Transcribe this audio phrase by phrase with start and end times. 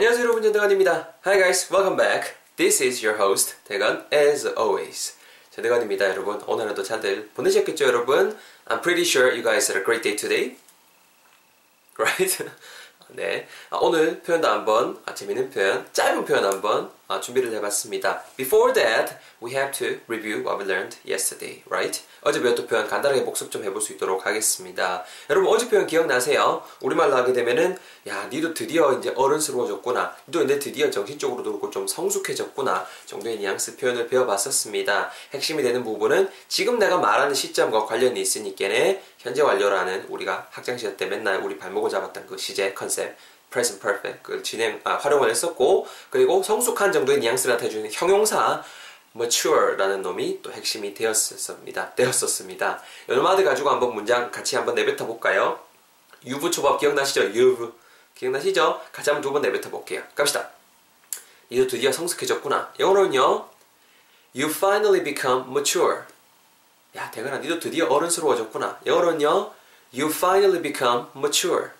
[0.00, 1.12] 안녕하세요 여러분 전대건입니다.
[1.26, 2.34] Hi guys, welcome back.
[2.56, 5.14] This is your host 대건 as always.
[5.50, 6.40] 전대건입니다 여러분.
[6.46, 8.34] 오늘 하루도 잘들 보내셨겠죠 여러분?
[8.64, 10.56] I'm pretty sure you guys had a great day today.
[11.98, 12.44] Right?
[13.08, 13.46] 네.
[13.68, 18.22] 아, 오늘 표현도 한번 아, 재밌는 표현, 짧은 표현 한번 아, 준비를 해봤습니다.
[18.36, 22.04] Before that, we have to review what we learned yesterday, right?
[22.20, 25.02] 어제 배웠던 표현 간단하게 복습 좀 해볼 수 있도록 하겠습니다.
[25.28, 26.62] 여러분 어제 표현 기억나세요?
[26.80, 30.14] 우리말로 하게 되면은 야, 니도 드디어 이제 어른스러워졌구나.
[30.28, 32.86] 니도 이제 드디어 정신적으로도 그렇고 좀 성숙해졌구나.
[33.06, 35.10] 정도의 뉘앙스 표현을 배워봤었습니다.
[35.34, 41.06] 핵심이 되는 부분은 지금 내가 말하는 시점과 관련이 있으니까네 현재 완료라는 우리가 학창 시절 때
[41.06, 43.16] 맨날 우리 발목을 잡았던 그 시제 컨셉
[43.50, 48.62] present perfect 그 진행 아, 활용을 했었고 그리고 성숙한 정도의 뉘앙스를 나타내주는 형용사
[49.16, 51.94] mature라는 놈이 또 핵심이 되었었습니다.
[51.94, 52.80] 되었었습니다.
[53.08, 55.58] 연마드 가지고 한번 문장 같이 한번 내뱉어 볼까요?
[56.24, 57.22] 유부 초밥 기억나시죠?
[57.32, 57.72] 유부
[58.14, 58.80] 기억나시죠?
[58.92, 60.02] 같이 한번 두 번 내뱉어 볼게요.
[60.14, 60.50] 갑시다.
[61.48, 62.74] 이제 드디어 성숙해졌구나.
[62.78, 63.48] 영어로는요.
[64.36, 66.02] You finally become mature.
[66.96, 68.80] 야, 대건아, 니도 드디어 어른스러워졌구나.
[68.86, 69.50] 영어로는요.
[69.92, 71.70] You finally become mature.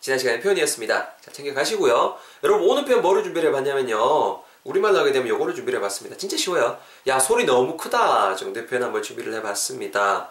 [0.00, 1.12] 지난 시간에 표현이었습니다.
[1.20, 2.16] 자, 챙겨가시고요.
[2.42, 4.42] 여러분, 오늘 표현 뭐를 준비를 해봤냐면요.
[4.64, 6.16] 우리말로 하게 되면 요거를 준비를 해봤습니다.
[6.16, 6.78] 진짜 쉬워요.
[7.06, 8.34] 야, 소리 너무 크다.
[8.34, 10.30] 정도의 표현 한번 준비를 해봤습니다.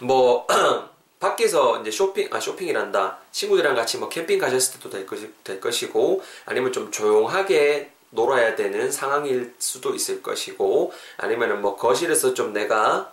[0.00, 0.46] 뭐,
[1.18, 3.18] 밖에서 이제 쇼핑, 아, 쇼핑이란다.
[3.32, 8.92] 친구들이랑 같이 뭐 캠핑 가셨을 때도 될, 것이, 될 것이고, 아니면 좀 조용하게 놀아야 되는
[8.92, 13.12] 상황일 수도 있을 것이고, 아니면은 뭐 거실에서 좀 내가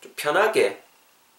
[0.00, 0.82] 좀 편하게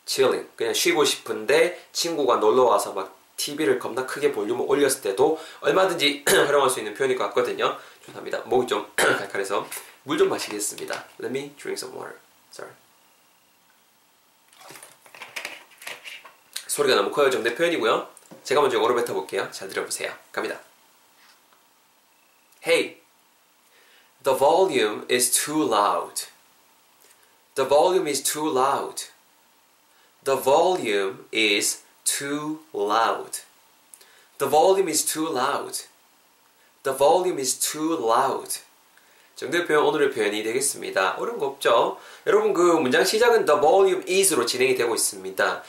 [0.05, 6.25] chilling, 그냥 쉬고 싶은데 친구가 놀러 와서 막 TV를 겁나 크게 볼륨을 올렸을 때도 얼마든지
[6.27, 7.77] 활용할 수 있는 표현일 것 같거든요.
[8.05, 8.39] 죄송합니다.
[8.41, 9.67] 목이 좀 칼칼해서
[10.03, 11.05] 물 좀 마시겠습니다.
[11.21, 12.17] Let me drink some water.
[12.51, 12.73] Sorry.
[16.67, 18.09] 소리가 너무 커요 정도 표현이고요.
[18.43, 19.49] 제가 먼저 영어로 뱉어볼게요.
[19.51, 20.13] 잘 들어보세요.
[20.31, 20.59] 갑니다.
[22.65, 23.01] Hey,
[24.23, 26.25] the volume is too loud.
[27.55, 29.05] The volume is too loud.
[30.23, 31.83] The volume is
[32.17, 33.41] too loud.
[34.37, 35.73] The volume is too loud.
[36.83, 38.59] The volume is too loud.
[39.35, 41.15] 정도의 표현 오늘의 표현이 되겠습니다.
[41.19, 41.97] 어려운 거 없죠?
[42.25, 45.63] 여러분 그 문장 시작은 the volume is로 진행이 되고 있습니다.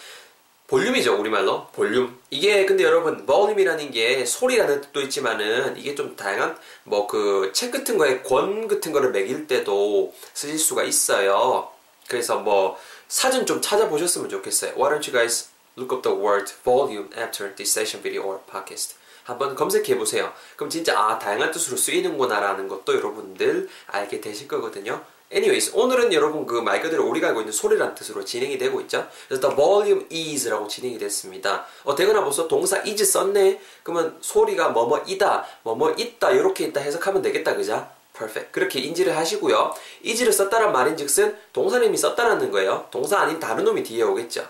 [0.68, 7.06] 볼륨이죠 우리말로 볼륨 이게 근데 여러분 볼륨이라는 게 소리라는 뜻도 있지만은 이게 좀 다양한 뭐
[7.06, 11.70] 그 책 같은 거에 권 같은 거를 매길 때도 쓰실 수가 있어요
[12.06, 12.76] 그래서 뭐
[13.08, 17.70] 사진 좀 찾아보셨으면 좋겠어요 Why don't you guys look up the word volume after this
[17.70, 22.96] session video or podcast 한번 검색해 보세요 그럼 진짜 아 다양한 뜻으로 쓰이는구나 라는 것도
[22.96, 25.00] 여러분들 알게 되실 거거든요
[25.30, 29.06] Anyways, 오늘은 여러분 그 말 그대로 우리가 알고 있는 소리라는 뜻으로 진행이 되고 있죠.
[29.28, 31.66] 그래서 the volume is라고 진행이 됐습니다.
[31.84, 33.60] 어, 되거나 벌써 동사 is 썼네?
[33.82, 37.86] 그러면 소리가 뭐뭐이다, 뭐뭐 있다, 이렇게 있다 해석하면 되겠다, 그죠?
[38.16, 38.52] perfect.
[38.52, 39.74] 그렇게 인지를 하시고요.
[40.02, 42.86] is를 썼다란 말인 즉슨 동사님이 썼다라는 거예요.
[42.90, 44.48] 동사 아닌 다른 놈이 뒤에 오겠죠.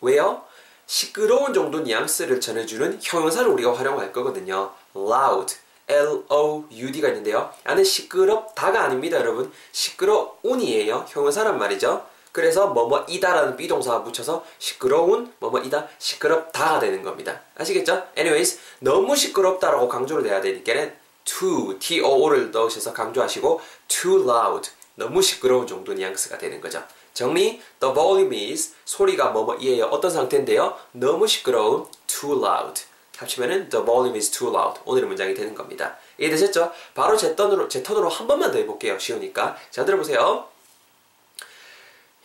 [0.00, 0.42] 왜요?
[0.88, 4.72] 시끄러운 정도 뉘앙스를 전해주는 형용사를 우리가 활용할 거거든요.
[4.96, 5.54] loud.
[5.86, 7.52] L-O-U-D가 있는데요.
[7.64, 9.52] 안에 시끄럽다가 아닙니다, 여러분.
[9.72, 11.04] 시끄러운이에요.
[11.08, 12.06] 형용사란 말이죠.
[12.32, 17.42] 그래서 뭐뭐이다라는 비동사가 붙여서 시끄러운 뭐뭐이다 시끄럽다가 되는 겁니다.
[17.56, 18.06] 아시겠죠?
[18.16, 20.94] Anyways, 너무 시끄럽다라고 강조를 해야 되니까는
[21.24, 26.82] too, T-O-O를 넣으셔서 강조하시고 too loud, 너무 시끄러운 정도 뉘앙스가 되는 거죠.
[27.18, 29.86] 정리, the volume is 소리가 뭐뭐이에요.
[29.86, 30.78] 어떤 상태인데요?
[30.92, 32.84] 너무 시끄러운 too loud.
[33.16, 34.80] 합치면은 the volume is too loud.
[34.84, 35.98] 오늘의 문장이 되는 겁니다.
[36.20, 36.72] 이해되셨죠?
[36.94, 39.00] 바로 제 턴으로, 제 턴으로 한 번만 더 해볼게요.
[39.00, 39.56] 쉬우니까.
[39.72, 40.46] 자, 들어보세요.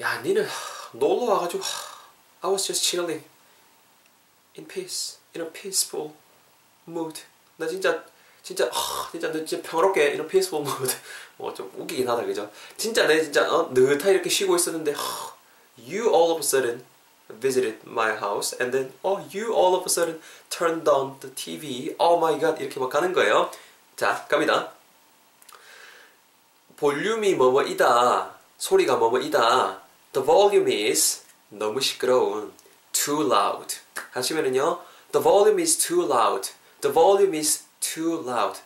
[0.02, 0.48] 야, 니는
[0.92, 1.64] 놀러 와가지고
[2.42, 3.26] I was just chilling
[4.56, 6.12] in peace, in a peaceful
[6.88, 7.22] mood.
[7.58, 8.06] 나 진짜
[8.44, 10.94] 진짜 아, 진짜 너 진짜 평화롭게 a peaceful mood.
[11.38, 12.52] 뭐좀 웃기긴 하다 그죠?
[12.78, 15.34] 진짜 내 진짜 어, 느긋하게 이렇게 쉬고 있었는데 아,
[15.78, 16.84] you all of a sudden
[17.40, 21.96] visited my house and then oh you all of a sudden turned on the TV
[22.00, 23.50] oh my god 이렇게 막 가는 거예요
[23.96, 24.74] 자 갑니다
[26.78, 29.82] 볼륨이 뭐뭐이다 소리가 뭐뭐이다
[30.12, 32.52] the volume is 너무 시끄러운
[32.92, 33.78] too loud
[34.12, 34.82] 하시면은요
[35.12, 36.50] the volume is too loud
[36.82, 38.60] the volume is too loud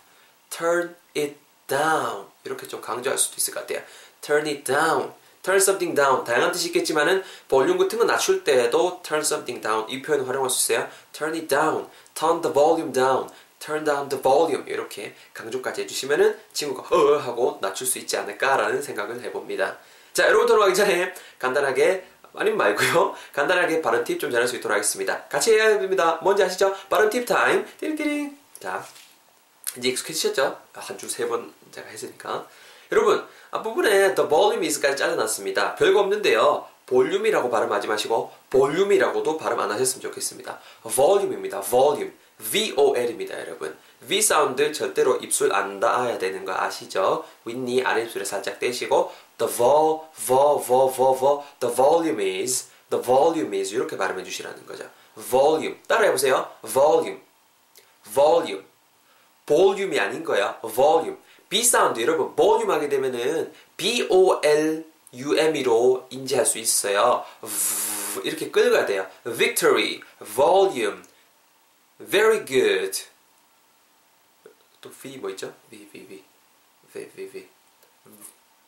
[0.50, 1.36] turn it
[1.68, 3.82] down 이렇게 좀 강조할 수도 있을 것 같아요
[4.22, 5.14] turn it down
[5.48, 10.02] turn something down 다양한 뜻이 있겠지만은 볼륨 같은 거 낮출 때도 turn something down 이
[10.02, 10.90] 표현을 활용할 수 있어요.
[11.14, 16.94] turn it down, turn the volume down, turn down the volume 이렇게 강조까지 해주시면은 친구가
[16.94, 19.78] 어 하고 낮출 수 있지 않을까라는 생각을 해봅니다.
[20.12, 22.06] 자 여러분 들어가기 전에 간단하게
[22.36, 23.16] 아님 말고요.
[23.32, 25.24] 간단하게 발음 팁 좀 전할 수 있도록 하겠습니다.
[25.30, 26.20] 같이 해야 됩니다.
[26.22, 26.76] 뭔지 아시죠?
[26.90, 27.66] 발음 팁 타임.
[27.80, 28.38] 띠링띠링.
[28.60, 28.84] 자
[29.78, 30.58] 이제 익숙해지셨죠?
[30.74, 32.48] 한 주 세 번 제가 했으니까.
[32.92, 35.76] 여러분, 앞부분에 the volume is까지 잘라놨습니다.
[35.76, 36.66] 별거 없는데요.
[36.86, 40.60] 볼륨이라고 발음하지 마시고 볼륨이라고도 발음 안 하셨으면 좋겠습니다.
[40.84, 41.62] volume입니다.
[41.62, 42.14] volume.
[42.40, 43.76] VOL입니다, 여러분.
[44.08, 47.26] V sound 절대로 입술 안 닿아야 되는 거 아시죠?
[47.46, 53.58] 윗니 아랫입술에 살짝 떼시고 the vol, vol, vol, vol, vol, the volume is, the volume
[53.60, 54.86] is 이렇게 발음해 주시라는 거죠.
[55.30, 55.78] volume.
[55.88, 56.50] 따라해 보세요.
[56.64, 57.20] volume.
[58.14, 58.64] volume.
[59.48, 60.60] 볼륨이 아닌 거야.
[60.62, 61.18] volume.
[61.50, 67.24] B 사운드 여러분 볼륨 하게 되면은 B O L U M E로 인지할 수 있어요.
[68.24, 69.08] 이렇게 끌어야 돼요.
[69.26, 70.02] victory,
[70.36, 71.02] volume,
[72.00, 73.00] very good.
[74.82, 75.54] 또 V 뭐 있죠?
[75.72, 76.24] V V V
[76.94, 77.48] V V V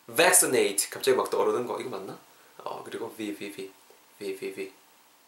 [0.07, 2.17] vaccinate 갑자기 막 떠오르는 거 이거 맞나?
[2.57, 3.71] 어 그리고 V V V
[4.19, 4.71] V V V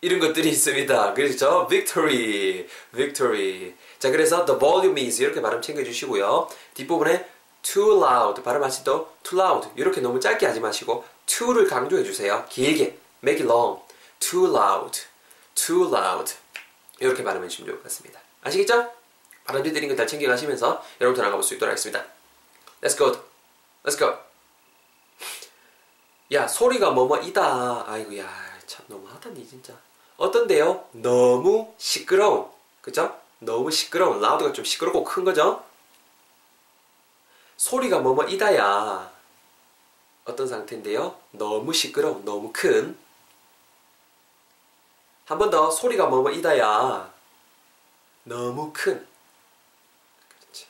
[0.01, 1.13] 이런 것들이 있습니다.
[1.13, 1.68] 그렇죠?
[1.68, 3.74] victory, victory.
[4.00, 6.50] 자, 그래서 the volume is 이렇게 발음 챙겨주시고요.
[6.74, 7.30] 뒷부분에
[7.62, 12.45] too loud 발음하실 때 too loud 이렇게 너무 짧게 하지 마시고 too를 강조해 주세요.
[12.50, 13.81] 길게 make it long.
[14.19, 15.00] too loud,
[15.53, 16.33] too loud
[17.00, 18.19] 이렇게 발음해 주시면 좋을 것 같습니다.
[18.42, 18.92] 아시겠죠?
[19.45, 22.03] 발음 드리는 거다 챙겨가시면서 여러분들 나가볼 수 있도록 하겠습니다.
[22.81, 23.12] Let's go.
[23.83, 24.15] Let's go.
[26.31, 27.86] 야 소리가 뭐뭐이다.
[27.88, 29.74] 아이고 야 참 너무하다 니 진짜.
[30.22, 30.88] 어떤데요?
[30.92, 32.48] 너무 시끄러운.
[32.82, 33.20] 그죠?
[33.40, 34.22] 너무 시끄러운.
[34.22, 35.64] 라우드가 좀 시끄럽고 큰 거죠?
[37.58, 39.12] 소리가 뭐뭐 이다야.
[40.26, 41.16] 어떤 상태인데요?
[41.32, 42.24] 너무 시끄러운.
[42.24, 42.98] 너무 큰.
[45.26, 47.12] 한 번 더 소리가 뭐뭐 이다야.
[48.26, 49.08] 너무 큰.
[50.40, 50.68] 그렇지.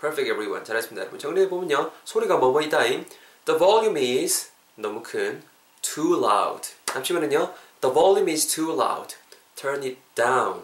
[0.00, 0.64] Perfect everyone.
[0.64, 1.18] 잘했습니다, 여러분.
[1.20, 1.92] 정리해보면요.
[2.04, 3.06] 소리가 뭐뭐 이다임.
[3.44, 5.44] The volume is 너무 큰.
[5.82, 6.68] Too loud.
[6.88, 7.54] 합치면은요.
[7.82, 9.14] The volume is too loud.
[9.56, 10.62] Turn it down.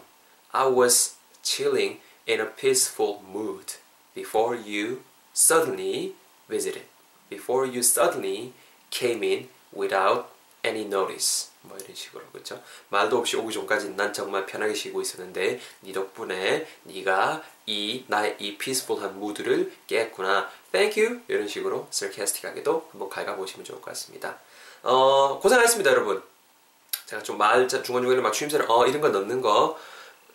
[0.53, 3.73] I was chilling in a peaceful mood
[4.15, 5.01] before you
[5.33, 6.13] suddenly
[6.47, 6.83] visited.
[7.29, 8.53] Before you suddenly
[8.89, 10.29] came in without
[10.63, 11.49] any notice.
[11.61, 12.63] 뭐 이런 식으로 그렇죠?
[12.87, 18.57] 말도 없이 오기 전까지 난 정말 편하게 쉬고 있었는데 네 덕분에 네가 이 나의 이
[18.57, 20.49] peaceful한 무드를 깼구나.
[20.71, 21.21] Thank you.
[21.27, 24.39] 이런 식으로 sarcastic하게도 한번 갉아보시면 좋을 것 같습니다.
[24.83, 26.23] 어, 고생하셨습니다, 여러분.
[27.09, 29.77] 제가 좀 말 중간중간에 막 추임새를 어 이런 거 넣는 거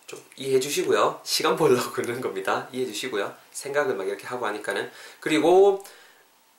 [0.07, 1.21] 좀 이해해 주시고요.
[1.25, 2.69] 시간 벌려고 그러는 겁니다.
[2.73, 3.35] 이해해 주시고요.
[3.53, 4.91] 생각을 막 이렇게 하고 하니까는.
[5.21, 5.83] 그리고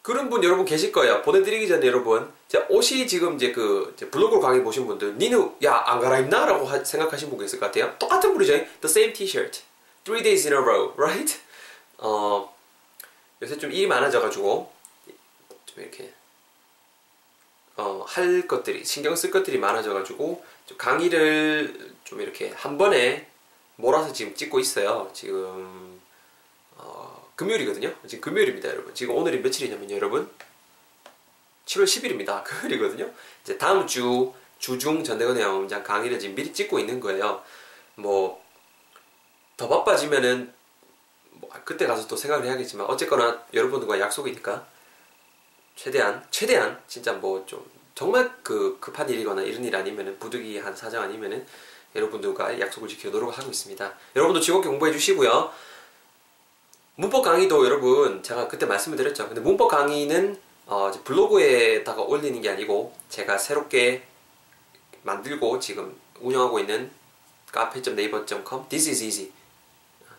[0.02, 1.22] 그런 분 여러분 계실 거예요.
[1.22, 6.46] 보내드리기 전에 여러분, 제 옷이 지금 이제 그 블로그 강의 보신 분들, 니는 야안 갈아입나?
[6.46, 7.96] 라고 하, 생각하신 분 계실 것 같아요.
[7.98, 8.54] 똑같은 분이죠.
[8.54, 9.62] The same t-shirt.
[10.04, 11.40] Three days in a row, right?
[11.98, 12.54] 어,
[13.42, 14.72] 요새 좀 일이 많아져가지고,
[15.66, 16.14] 좀 이렇게,
[17.78, 23.28] 어, 할 것들이, 신경 쓸 것들이 많아져가지고, 좀 강의를 좀 이렇게 한 번에
[23.76, 25.10] 몰아서 지금 찍고 있어요.
[25.14, 26.00] 지금,
[26.78, 27.94] 어, 금요일이거든요.
[28.08, 28.94] 지금 금요일입니다, 여러분.
[28.96, 30.30] 지금 오늘이 며칠이냐면요, 여러분.
[31.66, 32.44] 7월 10일입니다.
[32.46, 33.12] 금요일이거든요.
[33.44, 37.44] 이제 다음 주 주중 전대건의 영웅장 강의를 지금 미리 찍고 있는 거예요.
[37.96, 38.42] 뭐,
[39.58, 40.54] 더 바빠지면은,
[41.32, 44.66] 뭐, 그때 가서 또 생각을 해야겠지만, 어쨌거나 여러분들과 약속이니까,
[45.76, 51.46] 최대한, 최대한, 진짜 뭐 좀, 정말 그 급한 일이거나 이런 일 아니면은, 부득이한 사정 아니면은,
[51.96, 53.94] 여러분들과 약속을 지키도록 하고 있습니다.
[54.16, 55.52] 여러분도 즐겁게 공부해 주시고요.
[56.98, 59.28] 문법 강의도 여러분 제가 그때 말씀을 드렸죠.
[59.28, 64.04] 근데 문법 강의는 어, 블로그에다가 올리는 게 아니고 제가 새롭게
[65.04, 66.92] 만들고 지금 운영하고 있는
[67.52, 69.32] 카페.naver.com This is easy.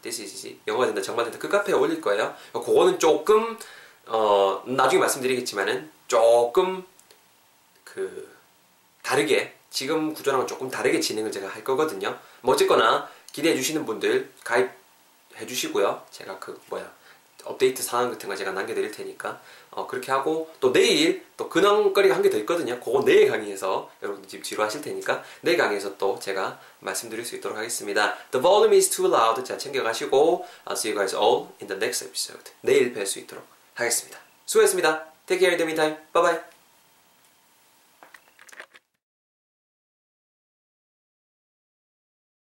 [0.03, 0.59] This is easy.
[0.67, 2.35] 영어가 된다 정말 된다 그 카페에 올릴 거예요.
[2.53, 3.59] 그거는 조금
[4.07, 6.85] 어, 나중에 말씀드리겠지만은 조금
[7.85, 8.35] 그
[9.03, 12.19] 다르게 지금 구조랑은 조금 다르게 진행을 제가 할 거거든요.
[12.41, 16.03] 뭐 어쨌거나 기대해 주시는 분들 가입해 주시고요.
[16.11, 16.91] 제가 그 뭐야
[17.45, 22.23] 업데이트 사항 같은 거 제가 남겨드릴 테니까 어, 그렇게 하고 또 내일 또 근황거리가 한
[22.23, 22.81] 개 더 있거든요.
[22.81, 28.17] 그거 내일 강의에서 여러분들 지금 지루하실 테니까 내일 강의에서 또 제가 말씀드릴 수 있도록 하겠습니다.
[28.33, 29.45] The volume is too loud.
[29.45, 32.51] 자 챙겨가시고 I'll see you guys all in the next episode.
[32.63, 33.45] 내일 뵐 수 있도록
[33.76, 34.18] 하겠습니다.
[34.47, 35.12] 수고했습니다.
[35.26, 35.97] Take care in the meantime.
[36.12, 36.56] Bye bye.